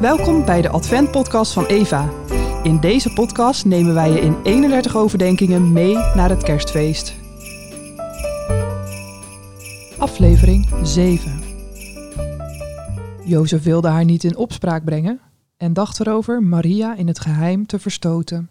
Welkom 0.00 0.44
bij 0.44 0.62
de 0.62 0.68
Advent-podcast 0.68 1.52
van 1.52 1.66
Eva. 1.66 2.10
In 2.62 2.80
deze 2.80 3.12
podcast 3.12 3.64
nemen 3.64 3.94
wij 3.94 4.10
je 4.10 4.20
in 4.20 4.42
31 4.42 4.96
overdenkingen 4.96 5.72
mee 5.72 5.94
naar 5.94 6.28
het 6.28 6.42
kerstfeest. 6.42 7.14
Aflevering 9.98 10.68
7 10.82 11.40
Jozef 13.24 13.62
wilde 13.62 13.88
haar 13.88 14.04
niet 14.04 14.24
in 14.24 14.36
opspraak 14.36 14.84
brengen 14.84 15.20
en 15.56 15.72
dacht 15.72 16.00
erover 16.00 16.42
Maria 16.42 16.96
in 16.96 17.06
het 17.06 17.20
geheim 17.20 17.66
te 17.66 17.78
verstoten. 17.78 18.50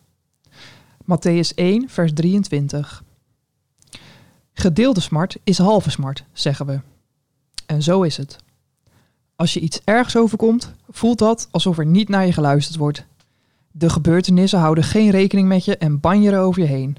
Matthäus 1.01 1.53
1, 1.55 1.89
vers 1.89 2.13
23 2.13 3.03
Gedeelde 4.53 4.99
smart 4.99 5.37
is 5.43 5.57
halve 5.57 5.89
smart, 5.89 6.23
zeggen 6.33 6.65
we. 6.65 6.79
En 7.65 7.83
zo 7.83 8.01
is 8.01 8.17
het. 8.17 8.37
Als 9.39 9.53
je 9.53 9.59
iets 9.59 9.81
ergs 9.83 10.17
overkomt, 10.17 10.73
voelt 10.89 11.17
dat 11.17 11.47
alsof 11.51 11.77
er 11.77 11.85
niet 11.85 12.09
naar 12.09 12.25
je 12.25 12.33
geluisterd 12.33 12.77
wordt. 12.77 13.05
De 13.71 13.89
gebeurtenissen 13.89 14.59
houden 14.59 14.83
geen 14.83 15.09
rekening 15.09 15.47
met 15.47 15.65
je 15.65 15.77
en 15.77 15.99
banjeren 15.99 16.39
over 16.39 16.61
je 16.61 16.67
heen. 16.67 16.97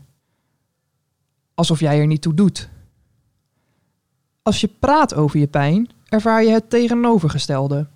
Alsof 1.55 1.81
jij 1.81 1.99
er 1.99 2.07
niet 2.07 2.23
toe 2.23 2.35
doet. 2.35 2.69
Als 4.43 4.61
je 4.61 4.69
praat 4.79 5.15
over 5.15 5.39
je 5.41 5.47
pijn, 5.47 5.89
ervaar 6.09 6.45
je 6.45 6.51
het 6.51 6.71
tegenovergestelde. 6.71 7.87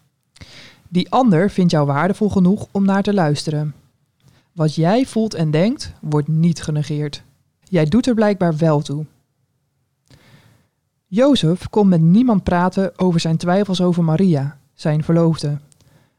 Die 0.88 1.10
ander 1.10 1.50
vindt 1.50 1.72
jou 1.72 1.86
waardevol 1.86 2.30
genoeg 2.30 2.66
om 2.70 2.84
naar 2.84 3.02
te 3.02 3.14
luisteren. 3.14 3.74
Wat 4.52 4.74
jij 4.74 5.06
voelt 5.06 5.34
en 5.34 5.50
denkt, 5.50 5.92
wordt 6.00 6.28
niet 6.28 6.62
genegeerd. 6.62 7.22
Jij 7.62 7.84
doet 7.84 8.06
er 8.06 8.14
blijkbaar 8.14 8.56
wel 8.56 8.82
toe. 8.82 9.06
Jozef 11.14 11.68
kon 11.68 11.88
met 11.88 12.00
niemand 12.00 12.42
praten 12.42 12.98
over 12.98 13.20
zijn 13.20 13.36
twijfels 13.36 13.80
over 13.80 14.04
Maria, 14.04 14.58
zijn 14.72 15.04
verloofde. 15.04 15.58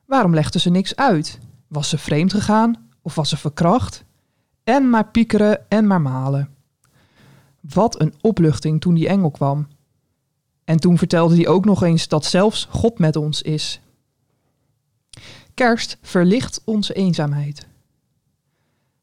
Waarom 0.05 0.34
legde 0.34 0.59
ze 0.59 0.70
niks 0.70 0.95
uit? 0.95 1.39
Was 1.67 1.89
ze 1.89 1.97
vreemd 1.97 2.33
gegaan 2.33 2.89
of 3.02 3.16
was 3.16 3.30
ze 3.30 3.38
verkracht? 3.38 4.03
En 4.64 4.89
maar 4.89 5.08
piekeren 5.08 5.70
en 5.70 5.88
maar 5.88 6.02
malen. 6.02 6.50
Wat 7.59 8.02
een 8.02 8.14
opluchting 8.22 8.81
toen 8.81 8.94
die 8.94 9.08
engel 9.08 9.31
kwam. 9.31 9.67
En 10.64 10.78
toen 10.78 10.98
vertelde 10.98 11.36
hij 11.36 11.48
ook 11.48 11.66
nog 11.66 11.83
eens 11.83 12.08
dat 12.08 12.25
zelfs 12.25 12.67
God 12.70 13.00
met 13.00 13.16
ons 13.16 13.42
is. 13.42 13.81
Kerst 15.53 15.98
verlicht 16.02 16.61
onze 16.66 16.94
eenzaamheid. 16.94 17.67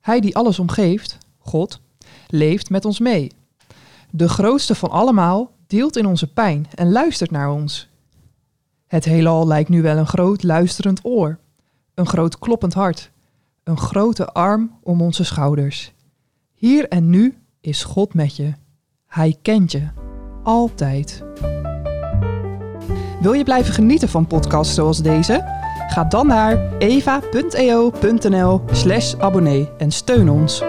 Hij 0.00 0.20
die 0.20 0.36
alles 0.36 0.58
omgeeft, 0.58 1.18
God, 1.38 1.80
leeft 2.26 2.70
met 2.70 2.84
ons 2.84 2.98
mee. 2.98 3.32
De 4.10 4.28
grootste 4.28 4.74
van 4.74 4.90
allemaal 4.90 5.50
deelt 5.72 5.96
in 5.96 6.06
onze 6.06 6.32
pijn 6.32 6.66
en 6.74 6.92
luistert 6.92 7.30
naar 7.30 7.50
ons. 7.50 7.88
Het 8.86 9.04
heelal 9.04 9.46
lijkt 9.46 9.68
nu 9.68 9.82
wel 9.82 9.96
een 9.96 10.06
groot 10.06 10.42
luisterend 10.42 11.00
oor, 11.02 11.38
een 11.94 12.06
groot 12.06 12.38
kloppend 12.38 12.74
hart, 12.74 13.10
een 13.64 13.78
grote 13.78 14.26
arm 14.26 14.78
om 14.82 15.00
onze 15.00 15.24
schouders. 15.24 15.92
Hier 16.54 16.88
en 16.88 17.10
nu 17.10 17.36
is 17.60 17.84
God 17.84 18.14
met 18.14 18.36
je. 18.36 18.52
Hij 19.06 19.36
kent 19.42 19.72
je. 19.72 19.88
Altijd. 20.42 21.22
Wil 23.20 23.32
je 23.32 23.44
blijven 23.44 23.74
genieten 23.74 24.08
van 24.08 24.26
podcasts 24.26 24.74
zoals 24.74 25.02
deze? 25.02 25.60
Ga 25.88 26.04
dan 26.04 26.26
naar 26.26 26.76
eva.eo.nl/slash 26.78 29.14
abonnee 29.14 29.68
en 29.78 29.90
steun 29.90 30.30
ons. 30.30 30.62